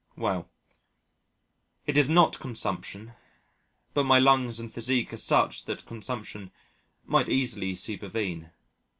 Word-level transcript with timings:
Well: 0.17 0.49
it 1.85 1.95
is 1.95 2.09
not 2.09 2.39
consumption, 2.39 3.13
but 3.93 4.03
my 4.03 4.17
lungs 4.17 4.59
and 4.59 4.73
physique 4.73 5.13
are 5.13 5.17
such 5.17 5.65
that 5.65 5.85
consumption 5.85 6.49
might 7.05 7.29
easily 7.29 7.75
supervene. 7.75 8.49